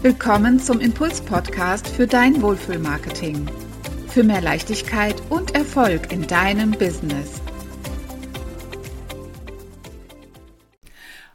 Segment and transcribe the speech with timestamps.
[0.00, 3.50] Willkommen zum Impuls-Podcast für dein Wohlfühlmarketing.
[4.06, 7.42] Für mehr Leichtigkeit und Erfolg in deinem Business.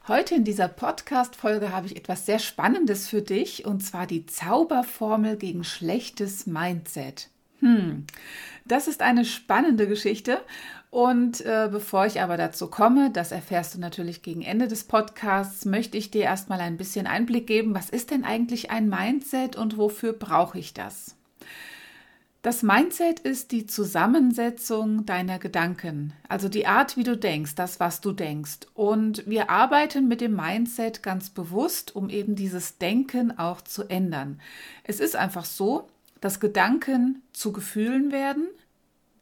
[0.08, 5.36] Heute in dieser Podcast-Folge habe ich etwas sehr Spannendes für dich und zwar die Zauberformel
[5.36, 7.30] gegen schlechtes Mindset.
[7.60, 8.06] Hm,
[8.64, 10.40] das ist eine spannende Geschichte.
[10.94, 15.66] Und äh, bevor ich aber dazu komme, das erfährst du natürlich gegen Ende des Podcasts,
[15.66, 19.80] möchte ich dir erstmal ein bisschen Einblick geben, was ist denn eigentlich ein Mindset und
[19.80, 21.16] wofür brauche ich das?
[22.44, 28.00] Das Mindset ist die Zusammensetzung deiner Gedanken, also die Art, wie du denkst, das, was
[28.00, 28.68] du denkst.
[28.76, 34.40] Und wir arbeiten mit dem Mindset ganz bewusst, um eben dieses Denken auch zu ändern.
[34.84, 35.88] Es ist einfach so,
[36.22, 38.48] dass Gedanken zu Gefühlen werden,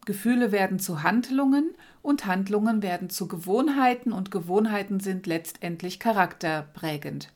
[0.04, 7.28] Gefühle werden zu Handlungen und Handlungen werden zu Gewohnheiten und Gewohnheiten sind letztendlich charakterprägend.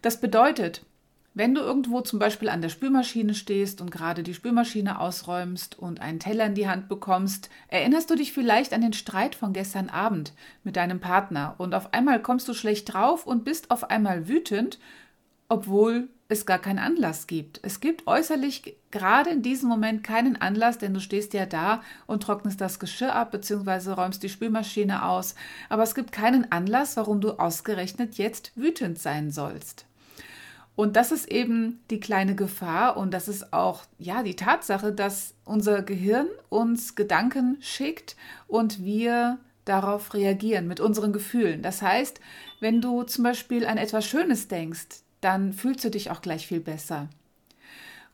[0.00, 0.86] Das bedeutet,
[1.34, 6.00] wenn du irgendwo zum Beispiel an der Spülmaschine stehst und gerade die Spülmaschine ausräumst und
[6.00, 9.88] einen Teller in die Hand bekommst, erinnerst du dich vielleicht an den Streit von gestern
[9.88, 10.32] Abend
[10.64, 14.80] mit deinem Partner und auf einmal kommst du schlecht drauf und bist auf einmal wütend,
[15.48, 17.58] obwohl es gar keinen Anlass gibt.
[17.62, 22.22] Es gibt äußerlich gerade in diesem Moment keinen Anlass, denn du stehst ja da und
[22.22, 23.92] trocknest das Geschirr ab bzw.
[23.92, 25.34] räumst die Spülmaschine aus.
[25.70, 29.86] Aber es gibt keinen Anlass, warum du ausgerechnet jetzt wütend sein sollst.
[30.76, 35.34] Und das ist eben die kleine Gefahr und das ist auch ja die Tatsache, dass
[35.44, 41.62] unser Gehirn uns Gedanken schickt und wir darauf reagieren mit unseren Gefühlen.
[41.62, 42.20] Das heißt,
[42.60, 46.60] wenn du zum Beispiel an etwas Schönes denkst, dann fühlst du dich auch gleich viel
[46.60, 47.08] besser.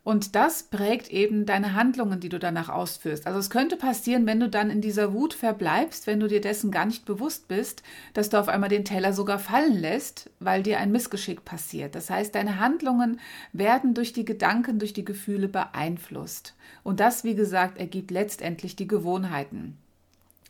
[0.04, 3.26] Und das prägt eben deine Handlungen, die du danach ausführst.
[3.26, 6.70] Also es könnte passieren, wenn du dann in dieser Wut verbleibst, wenn du dir dessen
[6.70, 10.78] gar nicht bewusst bist, dass du auf einmal den Teller sogar fallen lässt, weil dir
[10.78, 11.94] ein Missgeschick passiert.
[11.94, 13.18] Das heißt, deine Handlungen
[13.54, 16.54] werden durch die Gedanken, durch die Gefühle beeinflusst.
[16.82, 19.78] Und das, wie gesagt, ergibt letztendlich die Gewohnheiten.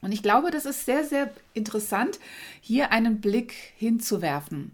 [0.02, 2.18] Und ich glaube, das ist sehr, sehr interessant,
[2.60, 4.72] hier einen Blick hinzuwerfen.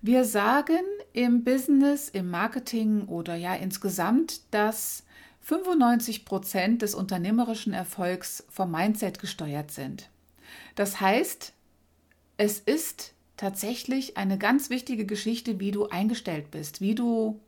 [0.00, 5.04] Wir sagen im Business, im Marketing oder ja insgesamt, dass
[5.42, 10.10] 95 Prozent des unternehmerischen Erfolgs vom Mindset gesteuert sind.
[10.74, 11.52] Das heißt,
[12.36, 17.40] es ist tatsächlich eine ganz wichtige Geschichte, wie du eingestellt bist, wie du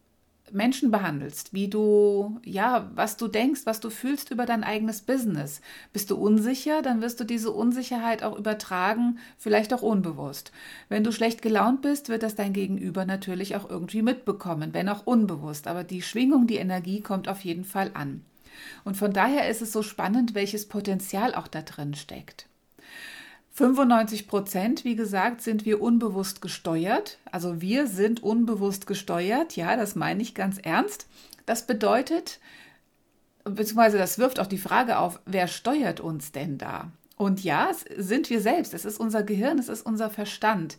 [0.52, 5.60] Menschen behandelst, wie du, ja, was du denkst, was du fühlst über dein eigenes Business.
[5.92, 10.52] Bist du unsicher, dann wirst du diese Unsicherheit auch übertragen, vielleicht auch unbewusst.
[10.88, 15.06] Wenn du schlecht gelaunt bist, wird das dein Gegenüber natürlich auch irgendwie mitbekommen, wenn auch
[15.06, 15.66] unbewusst.
[15.66, 18.24] Aber die Schwingung, die Energie kommt auf jeden Fall an.
[18.84, 22.46] Und von daher ist es so spannend, welches Potenzial auch da drin steckt.
[23.56, 27.16] 95 Prozent, wie gesagt, sind wir unbewusst gesteuert.
[27.32, 29.56] Also wir sind unbewusst gesteuert.
[29.56, 31.06] Ja, das meine ich ganz ernst.
[31.46, 32.38] Das bedeutet,
[33.44, 36.92] beziehungsweise das wirft auch die Frage auf, wer steuert uns denn da?
[37.16, 38.74] Und ja, es sind wir selbst.
[38.74, 40.76] Es ist unser Gehirn, es ist unser Verstand.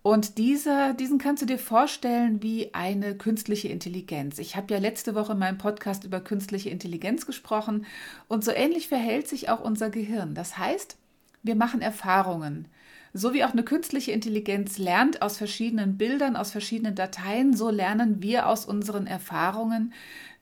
[0.00, 4.38] Und dieser, diesen kannst du dir vorstellen wie eine künstliche Intelligenz.
[4.38, 7.84] Ich habe ja letzte Woche in meinem Podcast über künstliche Intelligenz gesprochen
[8.28, 10.34] und so ähnlich verhält sich auch unser Gehirn.
[10.34, 10.96] Das heißt,
[11.44, 12.66] wir machen Erfahrungen.
[13.12, 18.20] So wie auch eine künstliche Intelligenz lernt aus verschiedenen Bildern, aus verschiedenen Dateien, so lernen
[18.22, 19.92] wir aus unseren Erfahrungen.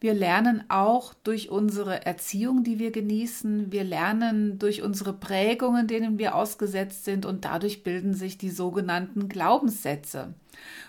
[0.02, 3.70] Wir lernen auch durch unsere Erziehung, die wir genießen.
[3.70, 9.28] Wir lernen durch unsere Prägungen, denen wir ausgesetzt sind und dadurch bilden sich die sogenannten
[9.28, 10.34] Glaubenssätze.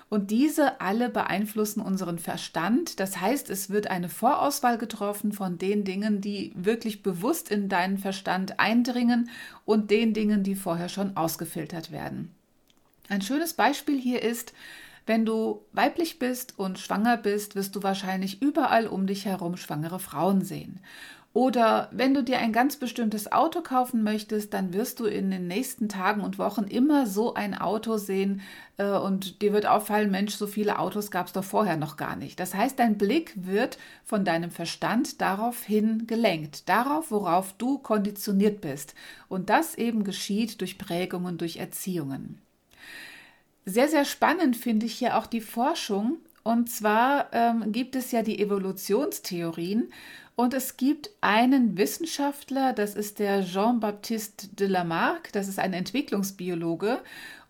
[0.09, 3.00] Und diese alle beeinflussen unseren Verstand.
[3.00, 8.00] Das heißt, es wird eine Vorauswahl getroffen von den Dingen, die wirklich bewusst in deinen
[8.00, 9.30] Verstand eindringen
[9.63, 12.31] und den Dingen, die vorher schon ausgefiltert werden.
[13.09, 14.53] Ein schönes Beispiel hier ist,
[15.05, 19.99] wenn du weiblich bist und schwanger bist, wirst du wahrscheinlich überall um dich herum schwangere
[19.99, 20.79] Frauen sehen.
[21.33, 25.47] Oder wenn du dir ein ganz bestimmtes Auto kaufen möchtest, dann wirst du in den
[25.47, 28.41] nächsten Tagen und Wochen immer so ein Auto sehen
[28.77, 32.15] äh, und dir wird auffallen, Mensch, so viele Autos gab es doch vorher noch gar
[32.15, 32.39] nicht.
[32.39, 38.94] Das heißt, dein Blick wird von deinem Verstand daraufhin gelenkt, darauf, worauf du konditioniert bist.
[39.27, 42.43] Und das eben geschieht durch Prägungen, durch Erziehungen.
[43.65, 46.18] Sehr, sehr spannend finde ich hier auch die Forschung.
[46.44, 49.92] Und zwar ähm, gibt es ja die Evolutionstheorien
[50.36, 57.00] und es gibt einen Wissenschaftler, das ist der Jean-Baptiste de Lamarck, das ist ein Entwicklungsbiologe.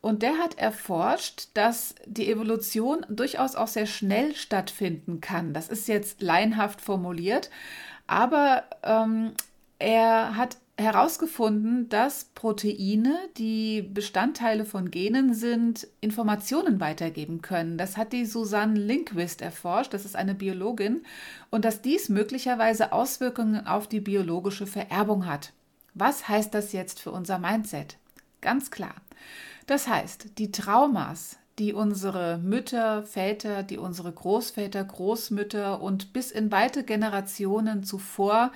[0.01, 5.54] Und der hat erforscht, dass die Evolution durchaus auch sehr schnell stattfinden kann.
[5.54, 7.50] Das ist jetzt laienhaft formuliert,
[8.06, 9.31] aber ähm,
[9.80, 17.77] er hat herausgefunden, dass Proteine, die Bestandteile von Genen sind, Informationen weitergeben können.
[17.77, 21.03] Das hat die Susanne Linquist erforscht, das ist eine Biologin,
[21.51, 25.53] und dass dies möglicherweise Auswirkungen auf die biologische Vererbung hat.
[25.93, 27.97] Was heißt das jetzt für unser Mindset?
[28.41, 28.95] Ganz klar.
[29.67, 36.51] Das heißt, die Traumas, die unsere Mütter, Väter, die unsere Großväter, Großmütter und bis in
[36.51, 38.51] weite Generationen zuvor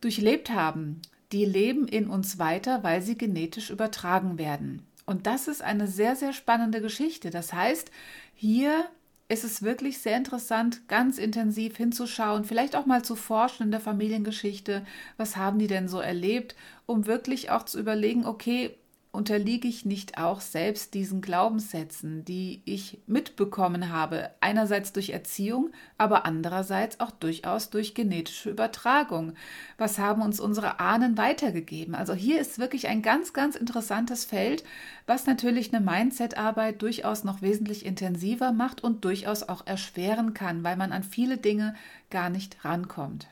[0.00, 1.02] durchlebt haben,
[1.32, 4.86] die leben in uns weiter, weil sie genetisch übertragen werden.
[5.06, 7.30] Und das ist eine sehr, sehr spannende Geschichte.
[7.30, 7.90] Das heißt,
[8.34, 8.84] hier
[9.28, 13.80] ist es wirklich sehr interessant, ganz intensiv hinzuschauen, vielleicht auch mal zu forschen in der
[13.80, 14.84] Familiengeschichte,
[15.16, 18.76] was haben die denn so erlebt, um wirklich auch zu überlegen, okay,
[19.12, 26.24] unterliege ich nicht auch selbst diesen Glaubenssätzen, die ich mitbekommen habe, einerseits durch Erziehung, aber
[26.24, 29.34] andererseits auch durchaus durch genetische Übertragung.
[29.76, 31.94] Was haben uns unsere Ahnen weitergegeben?
[31.94, 34.64] Also hier ist wirklich ein ganz, ganz interessantes Feld,
[35.06, 40.76] was natürlich eine Mindset-Arbeit durchaus noch wesentlich intensiver macht und durchaus auch erschweren kann, weil
[40.76, 41.74] man an viele Dinge
[42.08, 43.28] gar nicht rankommt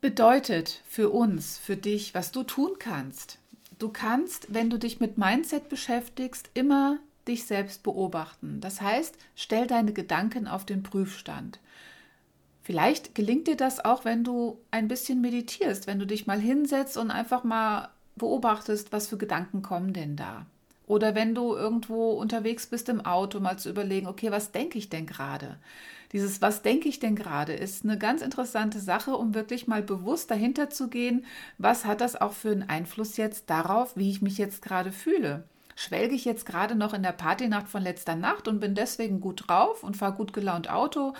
[0.00, 3.38] bedeutet für uns, für dich, was du tun kannst.
[3.78, 8.60] Du kannst, wenn du dich mit Mindset beschäftigst, immer dich selbst beobachten.
[8.60, 11.60] Das heißt, stell deine Gedanken auf den Prüfstand.
[12.62, 16.96] Vielleicht gelingt dir das auch, wenn du ein bisschen meditierst, wenn du dich mal hinsetzt
[16.96, 20.46] und einfach mal beobachtest, was für Gedanken kommen denn da.
[20.90, 24.88] Oder wenn du irgendwo unterwegs bist im Auto, mal zu überlegen, okay, was denke ich
[24.88, 25.56] denn gerade?
[26.10, 30.32] Dieses Was denke ich denn gerade ist eine ganz interessante Sache, um wirklich mal bewusst
[30.32, 31.24] dahinter zu gehen,
[31.58, 35.44] was hat das auch für einen Einfluss jetzt darauf, wie ich mich jetzt gerade fühle.
[35.80, 39.48] Schwelge ich jetzt gerade noch in der Partynacht von letzter Nacht und bin deswegen gut
[39.48, 41.14] drauf und fahre gut gelaunt Auto?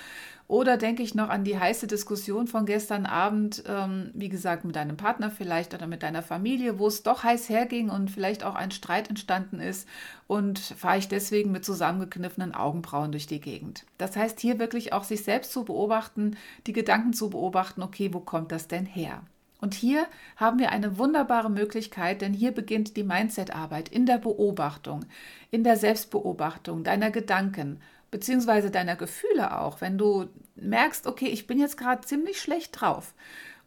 [0.49, 4.77] Oder denke ich noch an die heiße Diskussion von gestern Abend, ähm, wie gesagt, mit
[4.77, 8.55] deinem Partner vielleicht oder mit deiner Familie, wo es doch heiß herging und vielleicht auch
[8.55, 9.89] ein Streit entstanden ist
[10.27, 13.87] und fahre ich deswegen mit zusammengekniffenen Augenbrauen durch die Gegend.
[13.97, 16.37] Das heißt, hier wirklich auch sich selbst zu beobachten,
[16.67, 19.23] die Gedanken zu beobachten, okay, wo kommt das denn her?
[19.61, 25.05] Und hier haben wir eine wunderbare Möglichkeit, denn hier beginnt die Mindset-Arbeit in der Beobachtung,
[25.51, 27.81] in der Selbstbeobachtung deiner Gedanken
[28.11, 33.15] beziehungsweise deiner Gefühle auch, wenn du merkst, okay, ich bin jetzt gerade ziemlich schlecht drauf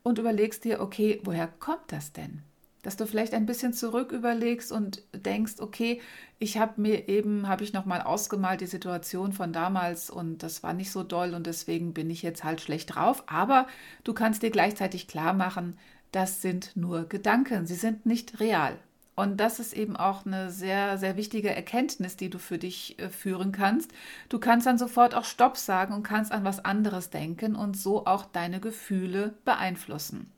[0.04, 2.44] und überlegst dir, okay, woher kommt das denn?
[2.84, 6.02] Dass du vielleicht ein bisschen zurück überlegst und denkst, okay,
[6.38, 10.74] ich habe mir eben, habe ich nochmal ausgemalt die Situation von damals und das war
[10.74, 13.24] nicht so doll und deswegen bin ich jetzt halt schlecht drauf.
[13.26, 13.68] Aber
[14.04, 15.78] du kannst dir gleichzeitig klar machen,
[16.12, 18.78] das sind nur Gedanken, sie sind nicht real.
[19.16, 23.10] Und das ist eben auch eine sehr, sehr wichtige Erkenntnis, die du für dich äh,
[23.10, 23.92] führen kannst.
[24.30, 28.06] Du kannst dann sofort auch Stopp sagen und kannst an was anderes denken und so
[28.06, 30.32] auch deine Gefühle beeinflussen.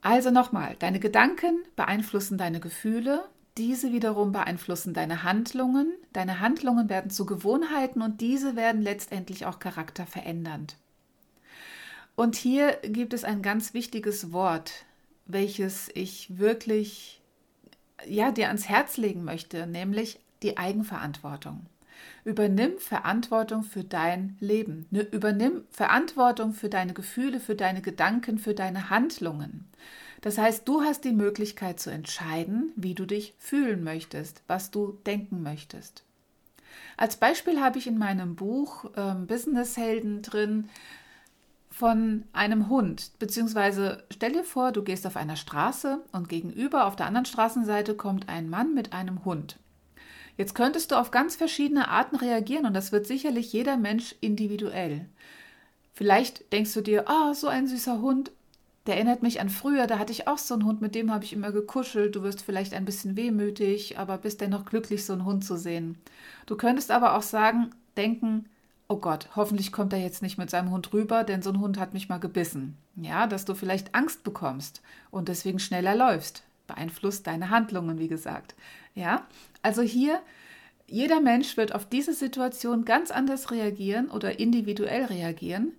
[0.00, 7.10] Also nochmal, deine Gedanken beeinflussen deine Gefühle, diese wiederum beeinflussen deine Handlungen, deine Handlungen werden
[7.10, 10.76] zu Gewohnheiten und diese werden letztendlich auch charakterverändernd.
[12.14, 14.84] Und hier gibt es ein ganz wichtiges Wort,
[15.26, 17.20] welches ich wirklich
[18.06, 21.66] ja, dir ans Herz legen möchte, nämlich die Eigenverantwortung.
[22.24, 24.86] Übernimm Verantwortung für dein Leben.
[24.90, 29.68] Ne, übernimm Verantwortung für deine Gefühle, für deine Gedanken, für deine Handlungen.
[30.20, 34.98] Das heißt, du hast die Möglichkeit zu entscheiden, wie du dich fühlen möchtest, was du
[35.06, 36.04] denken möchtest.
[36.96, 40.68] Als Beispiel habe ich in meinem Buch ähm, Businesshelden drin
[41.70, 46.96] von einem Hund, beziehungsweise stell dir vor, du gehst auf einer Straße und gegenüber auf
[46.96, 49.58] der anderen Straßenseite kommt ein Mann mit einem Hund.
[50.38, 55.04] Jetzt könntest du auf ganz verschiedene Arten reagieren und das wird sicherlich jeder Mensch individuell.
[55.92, 58.30] Vielleicht denkst du dir, ah, oh, so ein süßer Hund,
[58.86, 61.24] der erinnert mich an früher, da hatte ich auch so einen Hund, mit dem habe
[61.24, 62.14] ich immer gekuschelt.
[62.14, 65.98] Du wirst vielleicht ein bisschen wehmütig, aber bist dennoch glücklich, so einen Hund zu sehen.
[66.46, 68.48] Du könntest aber auch sagen, denken,
[68.86, 71.78] oh Gott, hoffentlich kommt er jetzt nicht mit seinem Hund rüber, denn so ein Hund
[71.80, 72.78] hat mich mal gebissen.
[72.94, 76.44] Ja, dass du vielleicht Angst bekommst und deswegen schneller läufst.
[76.68, 78.54] Beeinflusst deine Handlungen, wie gesagt.
[78.94, 79.26] Ja,
[79.62, 80.20] also hier,
[80.86, 85.72] jeder Mensch wird auf diese Situation ganz anders reagieren oder individuell reagieren.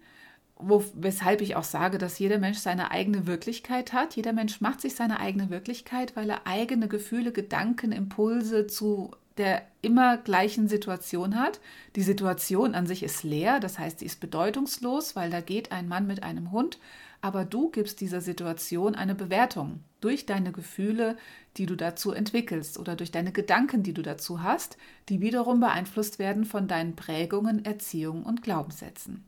[0.62, 4.17] Wo, weshalb ich auch sage, dass jeder Mensch seine eigene Wirklichkeit hat.
[4.17, 9.63] Jeder Mensch macht sich seine eigene Wirklichkeit, weil er eigene Gefühle, Gedanken, Impulse zu der
[9.81, 11.59] immer gleichen Situation hat.
[11.95, 15.88] Die Situation an sich ist leer, das heißt, sie ist bedeutungslos, weil da geht ein
[15.88, 16.79] Mann mit einem Hund,
[17.21, 21.17] aber du gibst dieser Situation eine Bewertung durch deine Gefühle,
[21.57, 24.77] die du dazu entwickelst oder durch deine Gedanken, die du dazu hast,
[25.09, 29.25] die wiederum beeinflusst werden von deinen Prägungen, Erziehungen und Glaubenssätzen.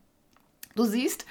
[0.76, 1.26] Du siehst,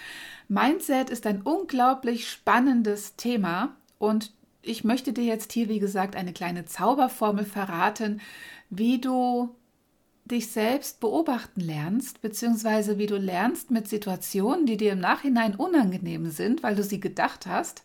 [0.49, 6.33] Mindset ist ein unglaublich spannendes Thema und ich möchte dir jetzt hier, wie gesagt, eine
[6.33, 8.21] kleine Zauberformel verraten,
[8.69, 9.55] wie du
[10.25, 16.31] dich selbst beobachten lernst, beziehungsweise wie du lernst mit Situationen, die dir im Nachhinein unangenehm
[16.31, 17.83] sind, weil du sie gedacht hast,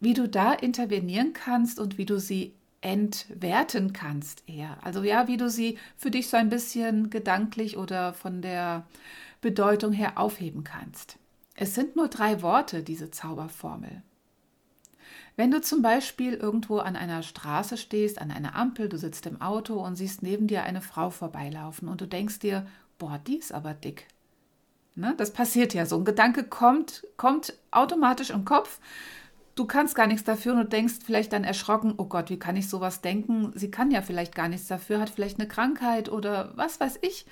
[0.00, 4.78] wie du da intervenieren kannst und wie du sie entwerten kannst eher.
[4.84, 8.86] Also ja, wie du sie für dich so ein bisschen gedanklich oder von der
[9.40, 11.18] Bedeutung her aufheben kannst.
[11.56, 14.02] Es sind nur drei Worte, diese Zauberformel.
[15.38, 19.40] Wenn du zum Beispiel irgendwo an einer Straße stehst, an einer Ampel, du sitzt im
[19.40, 22.66] Auto und siehst neben dir eine Frau vorbeilaufen und du denkst dir,
[22.98, 24.08] boah, die ist aber dick.
[24.96, 25.14] Ne?
[25.16, 25.96] Das passiert ja so.
[25.96, 28.80] Ein Gedanke kommt, kommt automatisch im Kopf.
[29.54, 32.56] Du kannst gar nichts dafür und du denkst vielleicht dann erschrocken, oh Gott, wie kann
[32.56, 33.52] ich sowas denken?
[33.54, 37.26] Sie kann ja vielleicht gar nichts dafür, hat vielleicht eine Krankheit oder was weiß ich.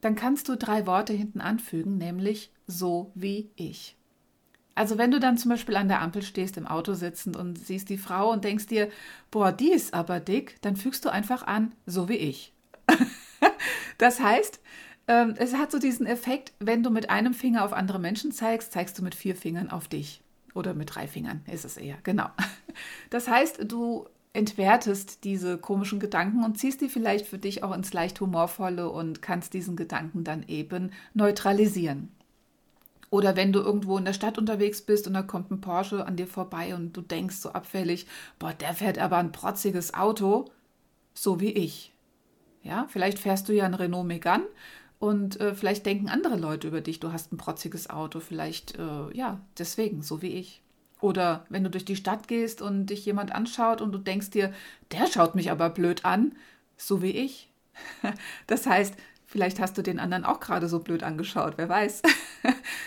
[0.00, 3.97] Dann kannst du drei Worte hinten anfügen, nämlich so wie ich.
[4.78, 7.88] Also wenn du dann zum Beispiel an der Ampel stehst, im Auto sitzend und siehst
[7.88, 8.88] die Frau und denkst dir,
[9.32, 12.52] boah, die ist aber dick, dann fügst du einfach an, so wie ich.
[13.98, 14.60] das heißt,
[15.08, 18.70] ähm, es hat so diesen Effekt, wenn du mit einem Finger auf andere Menschen zeigst,
[18.70, 20.22] zeigst du mit vier Fingern auf dich.
[20.54, 22.28] Oder mit drei Fingern ist es eher, genau.
[23.10, 27.92] Das heißt, du entwertest diese komischen Gedanken und ziehst die vielleicht für dich auch ins
[27.92, 32.12] leicht humorvolle und kannst diesen Gedanken dann eben neutralisieren.
[33.10, 36.16] Oder wenn du irgendwo in der Stadt unterwegs bist und da kommt ein Porsche an
[36.16, 38.06] dir vorbei und du denkst so abfällig,
[38.38, 40.50] boah, der fährt aber ein protziges Auto,
[41.14, 41.92] so wie ich.
[42.62, 44.44] Ja, vielleicht fährst du ja ein Renault Megane
[44.98, 49.16] und äh, vielleicht denken andere Leute über dich, du hast ein protziges Auto, vielleicht, äh,
[49.16, 50.62] ja, deswegen, so wie ich.
[51.00, 54.52] Oder wenn du durch die Stadt gehst und dich jemand anschaut und du denkst dir,
[54.90, 56.34] der schaut mich aber blöd an,
[56.76, 57.50] so wie ich.
[58.48, 58.94] Das heißt,
[59.30, 62.02] Vielleicht hast du den anderen auch gerade so blöd angeschaut, wer weiß.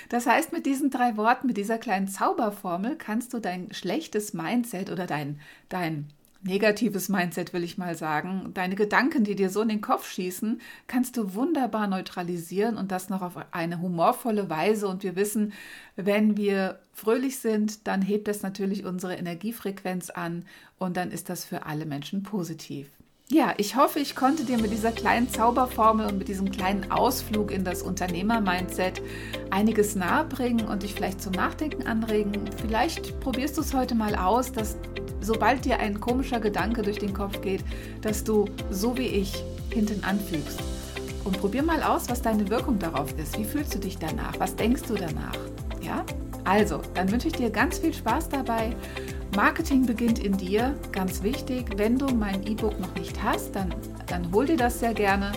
[0.10, 4.90] Das heißt, mit diesen drei Worten, mit dieser kleinen Zauberformel kannst du dein schlechtes Mindset
[4.90, 6.08] oder dein, dein
[6.44, 10.60] negatives Mindset, will ich mal sagen, deine Gedanken, die dir so in den Kopf schießen,
[10.88, 14.88] kannst du wunderbar neutralisieren und das noch auf eine humorvolle Weise.
[14.88, 15.54] Und wir wissen,
[15.96, 20.46] wenn wir fröhlich sind, dann hebt das natürlich unsere Energiefrequenz an
[20.78, 22.90] und dann ist das für alle Menschen positiv.
[23.34, 27.50] Ja, ich hoffe, ich konnte dir mit dieser kleinen Zauberformel und mit diesem kleinen Ausflug
[27.50, 29.02] in das Unternehmer-Mindset
[29.52, 32.34] einiges nahebringen und dich vielleicht zum Nachdenken anregen.
[32.58, 34.76] Vielleicht probierst du es heute mal aus, dass
[35.22, 37.64] sobald dir ein komischer Gedanke durch den Kopf geht,
[38.02, 40.60] dass du so wie ich hinten anfügst.
[41.24, 43.40] Und probier mal aus, was deine Wirkung darauf ist.
[43.40, 44.38] Wie fühlst du dich danach?
[44.40, 45.38] Was denkst du danach?
[45.82, 46.04] Ja?
[46.44, 48.76] Also, dann wünsche ich dir ganz viel Spaß dabei
[49.36, 51.66] Marketing beginnt in dir, ganz wichtig.
[51.78, 53.74] Wenn du mein E-Book noch nicht hast, dann,
[54.08, 55.32] dann hol dir das sehr gerne.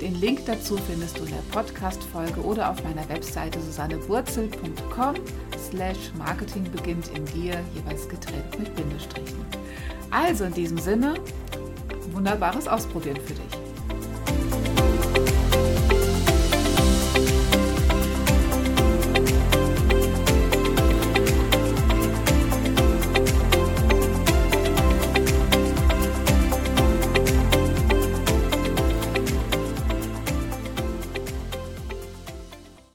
[0.00, 5.14] Den Link dazu findest du in der Podcast-Folge oder auf meiner Webseite susannewurzel.com
[5.58, 9.44] slash Marketing beginnt in dir, jeweils getrennt mit Bindestrichen.
[10.10, 11.14] Also in diesem Sinne,
[12.12, 13.69] wunderbares Ausprobieren für dich.